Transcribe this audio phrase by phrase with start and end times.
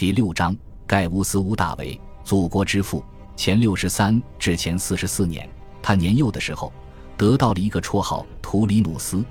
[0.00, 0.56] 第六章，
[0.86, 3.04] 盖乌斯·乌大维，祖国之父。
[3.36, 5.46] 前六十三至前四十四年，
[5.82, 6.72] 他年幼的时候
[7.18, 9.22] 得到了一个绰号图里努斯，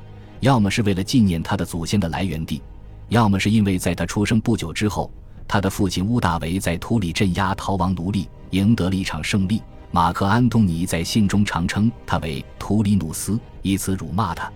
[0.42, 2.62] 要么是为了纪念他的祖先的来源地，
[3.08, 5.12] 要么是因为在他出生不久之后，
[5.47, 9.63] 他的父亲乌大维在图里镇压逃亡奴隶，赢得了一场胜利。
[9.90, 14.54] 马克·安东尼在信中常称他为图里努斯，以此辱骂他。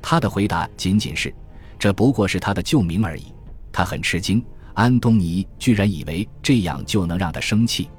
[0.00, 1.30] 他的回答仅仅是
[1.78, 3.26] ：“这不过是他的旧名而已。”
[3.70, 4.42] 他很吃惊，
[4.80, 7.90] 安东尼居然以为这样就能让他生气。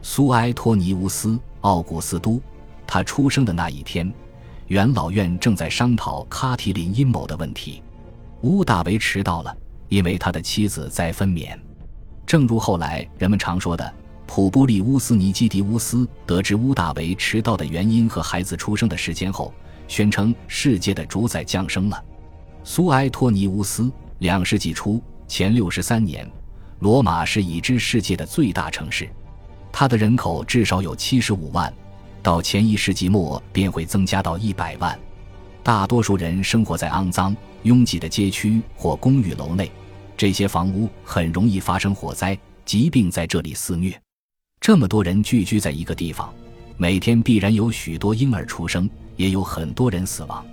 [0.00, 1.28] 苏埃托尼乌斯·
[1.60, 2.40] 奥古斯都，
[2.86, 4.10] 他出生的那一天，
[4.68, 7.82] 元老院正在商讨卡提林阴谋的问题。
[8.40, 9.54] 乌大维迟到了，
[9.90, 11.54] 因为他的妻子在分娩。
[12.24, 13.92] 正如后来人们常说的，
[14.26, 19.52] 普布利乌斯·尼基迪乌斯得知乌大维迟到的原因和孩子出生的时间后，
[19.86, 22.02] 宣称世界的主宰降生了。
[22.64, 24.98] 苏埃托尼乌斯，两世纪初
[25.32, 26.30] 前六十三年，
[26.80, 29.08] 罗马是已知世界的最大城市。
[29.72, 31.72] 它的人口至少有七十五万，
[32.22, 35.00] 到前一世纪末便会增加到一百万。
[35.62, 39.72] 大多数人生活在肮脏、拥挤的街区或公寓楼内，
[40.18, 43.98] 这些房屋很容易发生火灾，疾病在这里肆虐。
[44.60, 46.30] 这么多人聚居在一个地方，
[46.76, 48.86] 每天必然有许多婴儿出生，
[49.16, 50.44] 也有很多人死亡。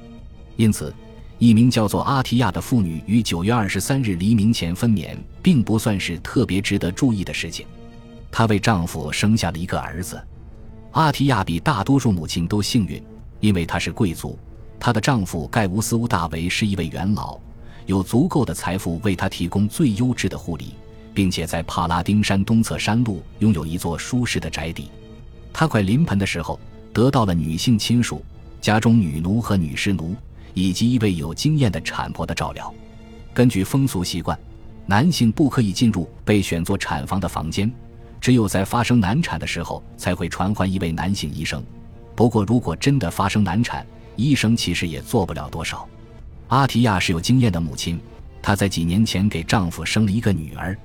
[0.55, 0.95] 因此，
[1.39, 7.65] 一名叫做阿提亚的妇女于九月二十三日黎明前分娩，并不算是特别值得注意的事情。
[8.29, 10.21] 她为丈夫生下了一个儿子。
[10.91, 13.01] 阿提亚比大多数母亲都幸运，
[13.39, 14.37] 因为她是贵族。
[14.77, 17.39] 她的丈夫盖乌斯乌大维是一位元老，
[17.85, 20.73] 有足够的财富为她提供最优质的护理，
[21.13, 24.89] 并且在帕拉丁山东侧山路拥有一座舒适的宅邸。
[25.53, 26.59] 她快临盆的时候，
[26.91, 28.21] 得到了女性亲属、
[28.59, 30.13] 家中女奴和女侍奴，
[30.61, 32.73] 以及一位有经验的产婆的照料。
[33.33, 34.37] 根据风俗习惯，
[34.85, 37.71] 男性不可以进入被选作产房的房间。
[38.19, 41.63] 只有在发生难产的时候，才会传唤一位男性医生。
[42.15, 43.85] 不过，如果真的发生难产，
[44.17, 45.87] 医生其实也做不了多少。
[46.49, 47.97] 阿提亚是有经验的母亲，
[48.41, 50.77] 她在几年前给丈夫生了一个女儿。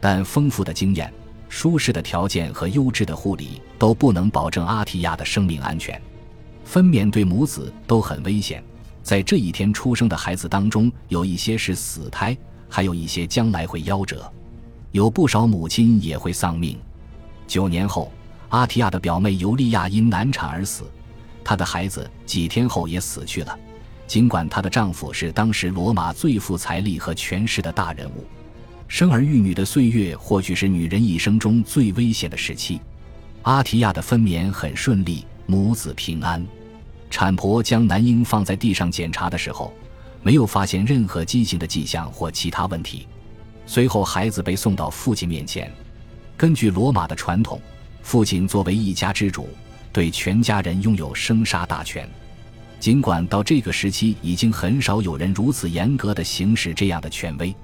[0.00, 1.12] 但丰富的经验、
[1.48, 6.00] 舒适的条件和优质的护理都不能保证阿提亚的生命安全。
[6.64, 8.64] 分娩对母子都很危险，
[9.02, 12.36] 在这一天出生的孩子当中，有一些是死胎，
[12.68, 14.30] 还有一些将来会夭折。
[14.92, 16.78] 有不少母亲也会丧命。
[17.46, 18.12] 九年后，
[18.50, 20.84] 阿提亚的表妹尤利亚因难产而死，
[21.42, 23.58] 她的孩子几天后也死去了。
[24.06, 28.26] 尽管她的丈夫是当时罗马最富财力和权势的大人物，
[28.86, 32.80] 生儿育女的岁月或许是女人一生中最危险的时期。
[33.42, 36.46] 阿提亚的分娩很顺利，母子平安。
[37.12, 39.70] 产婆将男婴放在地上检查的时候，
[40.22, 43.06] 没有发现任何畸形的迹象或其他问题。
[43.66, 45.70] 随后，孩子被送到父亲面前。
[46.38, 47.60] 根据罗马的传统，
[48.02, 49.46] 父亲作为一家之主，
[49.92, 52.08] 对全家人拥有生杀大权。
[52.80, 57.54] 尽管到这个时期已经很少有人如此严格地行使这样的权威，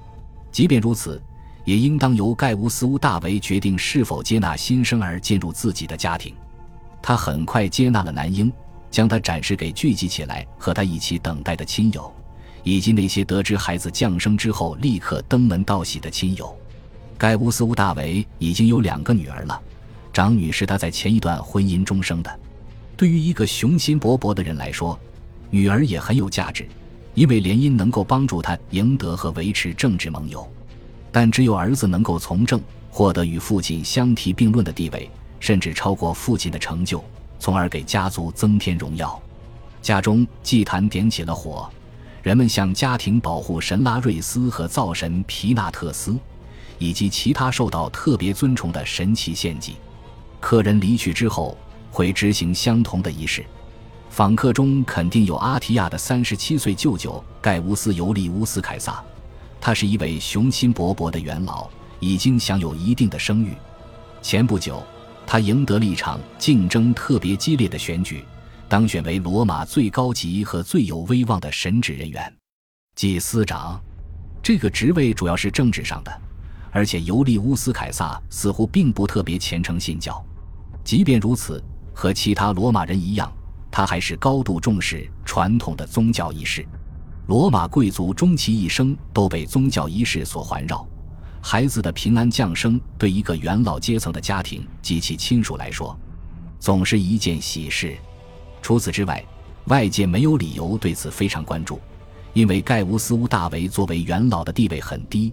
[0.53, 1.21] 即便如此，
[1.65, 6.35] 也应当由盖乌斯·乌大维决定是否接纳新生儿进入自己的家庭。
[7.01, 8.53] 他很快接纳了男婴，
[8.91, 12.13] 将他展示给聚集起来和他一起等待的亲友。
[12.65, 16.55] 以及那些得知孩子降生之后立刻登门道喜的亲友，
[17.17, 19.59] 盖乌斯·乌大维已经有两个女儿了，
[20.13, 22.41] 长女是他在前一段婚姻中生的。
[22.97, 24.99] 对于一个雄心勃勃的人来说，
[25.51, 26.69] 女儿也很有价值，
[27.15, 30.47] 因为联姻能够帮助他赢得和维持政治盟友。
[31.11, 32.61] 但只有儿子能够从政，
[32.91, 35.09] 获得与父亲相提并论的地位，
[35.41, 37.03] 甚至超过父亲的成就，
[37.39, 39.21] 从而给家族增添荣耀。
[39.81, 41.69] 家中祭坛点起了火。
[42.23, 46.17] 人们向家庭保护神拉瑞斯和灶神皮纳特斯，
[46.79, 49.77] 以及其他受到特别尊崇的神奇献祭。
[50.41, 51.57] 客人离去之后，
[51.91, 53.47] 会执行相同的仪式。
[54.11, 59.03] 访客中肯定有阿提亚的三十七岁舅舅盖乌斯·尤利乌斯·凯撒，
[59.61, 61.69] 他是一位雄心勃勃的元老，
[62.01, 63.55] 已经享有一定的声誉。
[64.21, 64.83] 前不久，
[65.31, 68.25] 他赢得了一场竞争特别激烈的选举。
[68.67, 72.35] 当选为罗马最高级和最有威望的神职人员，
[72.97, 73.79] 祭司长。
[74.43, 76.23] 这个职位主要是政治上的，
[76.71, 80.25] 而且尤利乌斯·凯撒似乎并不特别虔诚信教。
[80.83, 83.31] 即便如此，和其他罗马人一样，
[83.71, 86.67] 他还是高度重视传统的宗教仪式。
[87.27, 90.89] 罗马贵族终其一生都被宗教仪式所环绕。
[91.41, 95.99] 孩子的平安降生，对一个元老阶层的家庭及其亲属来说，
[96.59, 97.97] 总是一件喜事。
[98.61, 99.25] 除此之外，
[99.67, 101.81] 外界没有理由对此非常关注，
[102.33, 105.33] 因为盖乌斯·乌大维作为元老的地位很低。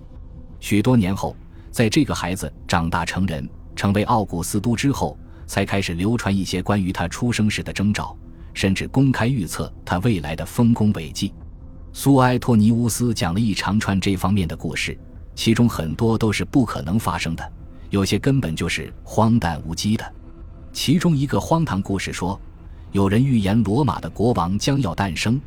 [0.59, 1.35] 许多年后，
[1.71, 5.17] 在这个孩子长大成人，成为奥古斯都之后，
[5.47, 8.15] 才开始流传一些关于他出生时的征兆，
[8.53, 11.33] 甚至公开预测他未来的丰功伟绩。
[11.91, 14.97] 苏埃托尼乌斯讲了一长串这方面的故事，
[15.35, 17.51] 其中很多都是不可能发生的，
[17.89, 20.13] 有些根本就是荒诞无稽的。
[20.71, 22.39] 其中一个荒唐故事说，
[22.91, 25.39] 有人预言罗马的国王将要诞生，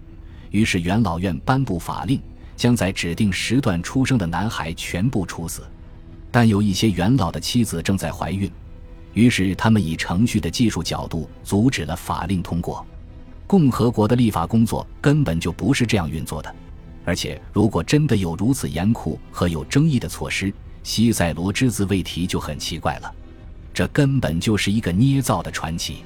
[0.50, 2.20] 于是元老院颁布法令，
[2.54, 5.62] 将在指定时段出生的男孩全部处死。
[6.30, 8.50] 但有一些元老的妻子正在怀孕，
[9.14, 12.86] 于是他们以程序的技术角度阻止了法令通过。
[13.46, 16.54] 共和国的立法工作根本就不是这样运作的，
[17.08, 20.52] 而且如果真的有如此严酷和有争议的措施，
[20.82, 23.10] 西塞罗只字未提就很奇怪了。
[23.72, 26.04] 这根本就是一个捏造的传奇。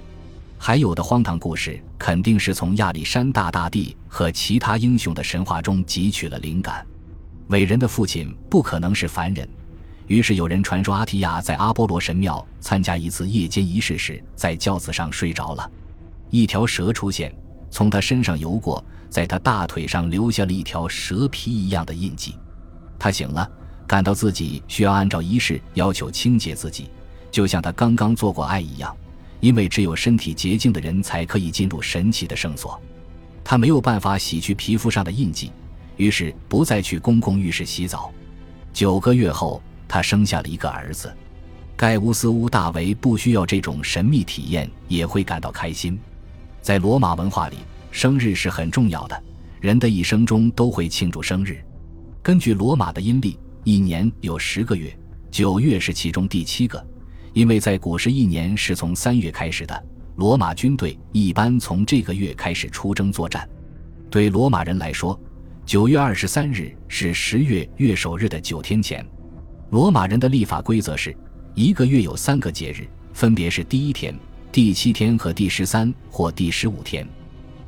[0.58, 6.86] 还有的荒唐故事肯定是从亚历山大大帝和其他英雄的神话中汲取了灵感。
[7.48, 9.48] 伟人的父亲不可能是凡人，
[10.06, 15.68] 于是有人传说阿提亚在阿波罗神庙参加一次夜间仪式时，在轿子上睡着了。
[16.30, 17.34] 一条蛇出现，
[17.72, 22.34] 从他身上游过，在他大腿上留下了一条蛇皮一样的印记。
[22.98, 23.46] 他醒了，
[23.86, 26.88] 感到自己需要按照仪式要求清洁自己，
[27.30, 28.96] 就像他刚刚做过爱一样，
[29.40, 32.80] 因为只有身体洁净的人才可以进入神奇的圣所。
[33.44, 35.52] 他没有办法洗去皮肤上的印记，
[35.98, 38.10] 于是不再去公共浴室洗澡。
[38.72, 41.14] 九个月后，他生下了一个儿子。
[41.76, 46.00] 盖乌斯·乌大维不需要这种神秘体验，也会感到开心。
[46.62, 47.56] 在罗马文化里，
[47.92, 49.22] 生日是很重要的，
[49.60, 51.62] 人的一生中都会庆祝生日。
[52.22, 54.92] 根据罗马的阴历，一年有十个月，
[55.30, 56.84] 九月是其中第七个，
[57.34, 59.84] 因为在古时一年是从三月开始的。
[60.16, 63.48] 罗马军队一般从这个月开始出征作战。
[64.10, 65.18] 对罗马人来说，
[65.66, 69.06] 九月二十三日是十月月首日的九天前。
[69.70, 71.14] 罗马人的历法规则是，
[71.54, 74.14] 一个月有三个节日，分别是第一天。
[74.50, 77.06] 第七天和第十三或第十五天，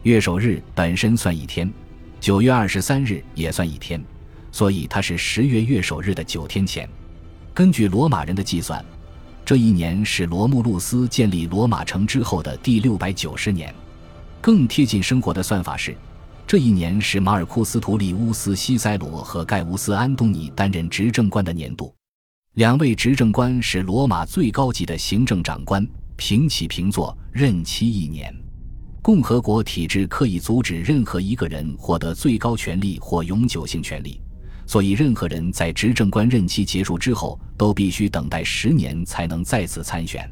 [0.05, 1.73] 月首日本身算一天，
[2.21, 3.99] 九月二十三日也算一天，
[4.53, 6.87] 所以它是十月月首日的九天前。
[7.55, 8.85] 根据罗马人的计算，
[9.47, 13.75] 这一年是罗慕路斯建立罗马城之后的第六百九十年。
[14.43, 15.97] 更贴近生活的算法是，
[16.47, 21.95] 这一年是马尔库斯图里乌斯西塞罗和盖乌斯安东尼担任执政官的年度。
[22.57, 25.87] 两位执政官是罗马最高级的行政长官。
[26.17, 28.33] 平起平坐，任期一年。
[29.05, 34.19] 共和国体制可以阻止任何一个人获得最高权力或永久性权利，
[34.67, 40.27] 所以任何人在执政官任期结束之后都必须等待十年才能再次参选。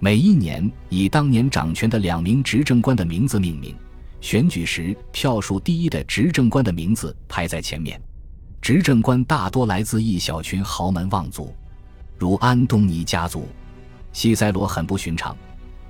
[0.00, 3.76] 每一年以当年掌权的两名执政官的名字命名，
[4.20, 8.02] 选举时票数第一的执政官的名字排在前面。
[8.60, 11.54] 执政官大多来自一小群豪门望族，
[12.18, 13.46] 如安东尼家族。
[14.12, 15.36] 西塞罗很不寻常，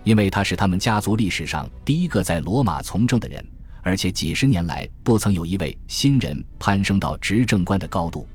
[0.03, 3.45] 因为他是他们家族历史上第一个在罗马从政的人，
[3.83, 8.27] 而且几十年来不曾有一位新人攀升到执政官的高度。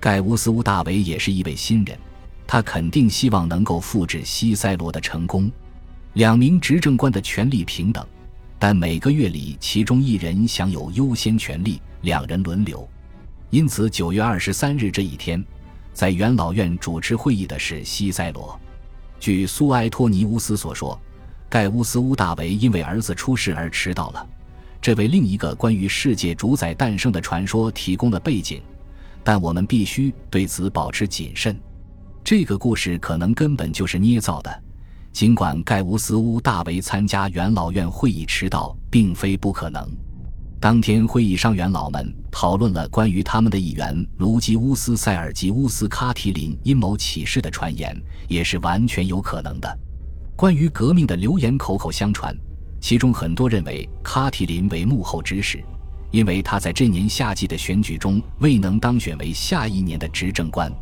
[0.00, 1.96] 盖乌斯·乌大维也是一位新人，
[2.46, 5.50] 他肯定希望能够复制西塞罗的成功。
[6.14, 8.06] 两名执政官的权力平等，
[8.58, 12.86] 但每个月里其中一人享有优先权利，两人轮流。
[13.50, 15.42] 因此，九月二十三日这一天，
[15.92, 18.60] 在元老院主持会议的是西塞罗。
[19.18, 21.00] 据苏埃托尼乌斯所说，
[21.48, 24.26] 盖乌斯·乌大维因为儿子出事而迟到了，
[24.80, 28.60] 这为另一个关于世界主宰诞生的传说提供了背景。
[29.22, 31.58] 但我们必须对此保持谨慎。
[32.22, 34.62] 这个故事可能根本就是捏造的，
[35.12, 39.88] 尽管盖乌斯·乌大维参加元老院会议迟到并非不可能。
[40.60, 47.94] 当天会议上，元老们讨论了关于他们的议员卢基乌斯·塞尔吉乌斯·卡提林阴谋起事的传言，
[48.28, 49.78] 也是完全有可能的。
[50.36, 52.36] 关于革命的流言口口相传，
[52.80, 55.62] 其中很多认为卡提林为幕后指使，
[56.10, 60.72] 因为他在这年夏季的选举中未能当选为下一年的执政官。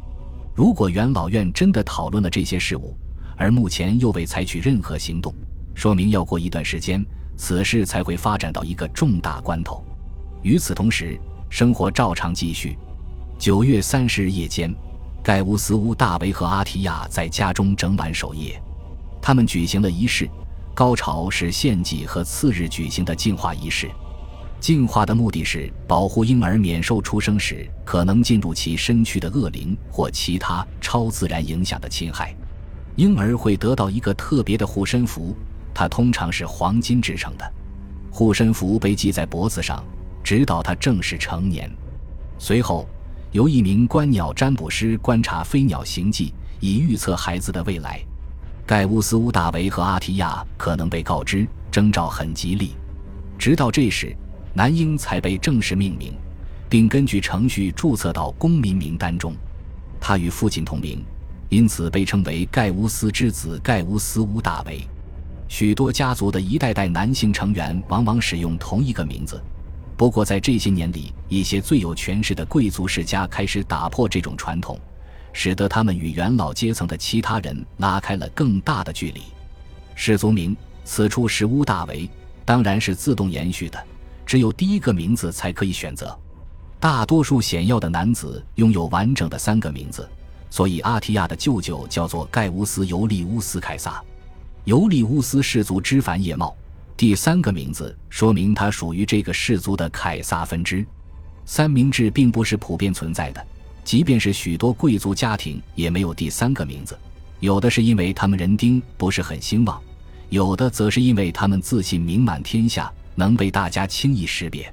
[0.54, 2.96] 如果元老院真的讨论了这些事务，
[3.36, 5.34] 而目前又未采取任何行动，
[5.74, 7.04] 说明要过一段时间。
[7.34, 9.84] 此事才会发展到一个重大关头。
[10.42, 11.18] 与此同时，
[11.50, 12.76] 生活照常继续。
[13.38, 14.72] 九月三十日夜间，
[15.22, 18.62] 盖乌斯·乌大维和阿提亚在家中整晚守夜。
[19.22, 20.28] 他们举行了仪式，
[20.74, 23.88] 高潮是献祭和次日举行的净化仪式。
[24.60, 32.34] 净化的目的是保护婴儿免受出生时可能进入其身躯的恶灵或其他超自然影响的侵害。
[32.96, 35.34] 婴儿会得到一个特别的护身符。
[35.74, 37.52] 它通常是黄金制成的，
[38.10, 39.82] 护身符被系在脖子上，
[40.22, 41.70] 直到他正式成年。
[42.38, 42.86] 随后，
[43.30, 48.04] 由一名观鸟占卜师观察飞鸟行迹，以预测孩子的未来。
[48.64, 52.76] 盖乌斯·乌大维和阿提亚可能被告知征兆很吉利，
[53.36, 54.16] 直到这时，
[54.54, 56.14] 男婴才被正式命名，
[56.68, 59.34] 并根据程序注册到公民名单中。
[60.00, 61.04] 他与父亲同名，
[61.48, 64.80] 因此被称为盖乌斯之子盖乌斯·乌大维。
[65.48, 69.42] 许多家族的一代代男性成员往往使用同一个名字，
[69.96, 74.78] 不过在这些年里，一些最有权势的贵族世家开始打破这种传统，
[75.32, 79.22] 使得他们与元老阶层的其他人拉开了更大的距离。
[79.94, 82.08] 氏族名此处是乌大维，
[82.44, 83.82] 当然是自动延续的，
[84.24, 86.18] 只有第一个名字才可以选择。
[86.80, 90.08] 大多数显要的男子拥有完整的三个名字，
[90.50, 94.02] 所以阿提亚的舅舅叫做盖乌斯·尤利乌斯·凯撒。
[94.64, 96.56] 尤利乌斯氏族枝繁叶茂，
[96.96, 100.84] 第三个名字说明他属于这个氏族的凯撒分支。
[101.44, 103.46] 三明治并不是普遍存在的，
[103.84, 106.98] 即便是许多贵族家庭也没有第三个名字。
[107.40, 109.80] 有的是因为他们人丁不是很兴旺，
[110.30, 114.72] 有的则是因为他们自信名满天下，能被大家轻易识别。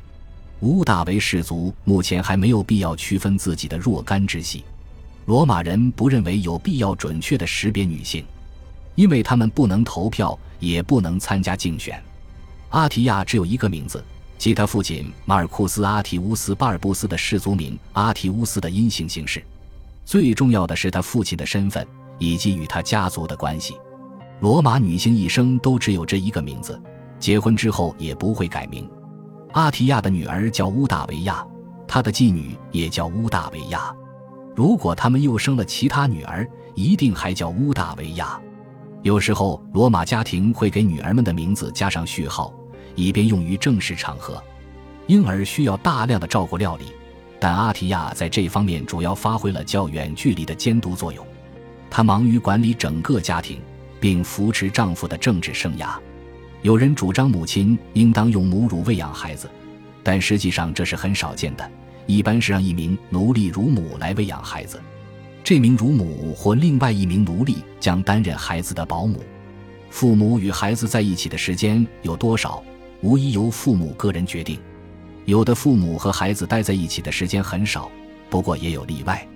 [0.61, 4.63] 乌大维氏族目前还没有必要区分自己的若干支系。
[5.25, 8.23] 罗马人不认为有必要准确的识别女性。
[8.95, 12.03] 因为他们不能投票，也不能参加竞选。
[12.71, 14.03] 阿提亚只有一个名字，
[14.39, 19.43] 即他父亲马尔库斯·阿提乌斯·巴尔布斯的氏族名阿提乌斯的阴性姓氏。
[20.05, 21.85] 最重要的是他父亲的身份
[22.17, 23.75] 以及与他家族的关系。
[24.39, 26.81] 罗马女性一生都只有这一个名字，
[27.19, 28.89] 结婚之后也不会改名。
[29.51, 31.45] 阿提亚的女儿叫乌大维亚，
[31.85, 33.93] 她的继女也叫乌大维亚。
[34.55, 38.39] 如果他们又生了其他女儿，一定还叫乌大维亚。
[39.03, 42.53] 有时候，罗马家庭会给女儿们的名字加上序号，
[42.99, 44.43] 以便用于正式场合。
[45.07, 46.85] 婴儿需要大量的照顾料理，
[47.39, 51.25] 但阿提亚在这方面主要发挥了较远距离的监督作用。
[51.89, 53.59] 她忙于管理整个家庭，
[53.99, 55.97] 并扶持丈夫的政治生涯。
[56.61, 59.49] 有人主张母亲应当用母乳喂养孩子，
[60.03, 61.71] 但实际上这是很少见的，
[62.05, 64.79] 一般是让一名奴隶乳母来喂养孩子。
[65.41, 69.23] 这名乳母或另外一名奴隶将担任孩子的保姆。
[69.89, 72.61] 父母与孩子在一起的时间有多少，
[73.01, 74.59] 无疑由父母个人决定。
[75.25, 77.89] 有的父母和孩子待在一起的时间很少，
[78.29, 79.27] 不过也有例外。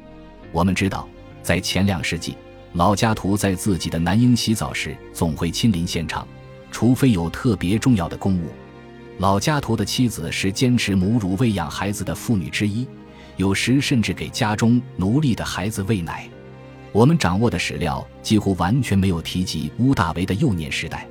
[0.52, 1.08] 我们知道，
[1.42, 2.36] 在前两世纪，
[2.74, 6.28] 老家图在自己的男婴洗澡时总会亲临现场，
[6.72, 8.48] 除非有特别重要的公务。
[9.20, 12.88] 老家图的妻子是坚持母乳喂养孩子的妇女之一。
[13.36, 16.30] 有时甚至给家中奴隶的孩子喂奶。
[16.92, 21.08] 我们掌握的史料几乎完全没有提及乌大维的幼年时代。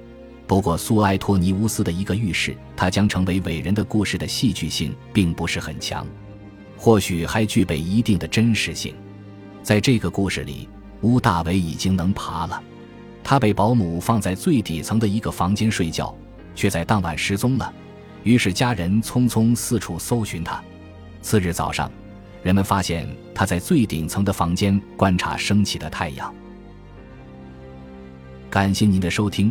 [0.53, 6.07] 不过，苏埃托尼乌斯的一个预示他将成为伟人的故事的戏剧性并不是很强，
[6.77, 8.95] 或许还具备一定的真实性。
[9.63, 10.69] 在这个故事里，
[11.01, 12.63] 乌大维已经能爬了。
[13.25, 16.15] 他被保姆放在最底层的一个房间睡觉，
[16.55, 17.73] 却在当晚失踪了。
[18.23, 20.63] 于是家人匆匆四处搜寻他。
[21.23, 21.91] 次日早上。
[22.43, 26.35] 人们发现他在最顶层的房间观察升起的太阳。
[28.51, 29.51] 感谢您的收听，